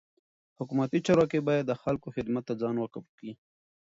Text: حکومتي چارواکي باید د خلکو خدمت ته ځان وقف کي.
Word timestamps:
حکومتي 0.59 0.99
چارواکي 1.05 1.39
باید 1.47 1.65
د 1.67 1.73
خلکو 1.83 2.07
خدمت 2.15 2.43
ته 2.49 2.53
ځان 2.61 2.75
وقف 2.79 3.05
کي. 3.19 3.31